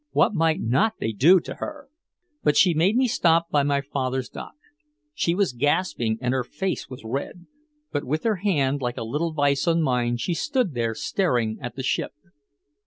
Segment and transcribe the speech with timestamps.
[0.13, 1.87] What might not they do to her?
[2.43, 4.55] But she made me stop by my father's dock.
[5.13, 7.45] She was gasping and her face was red,
[7.91, 11.75] but with her hand like a little vise on mine she stood there staring at
[11.75, 12.13] the ship.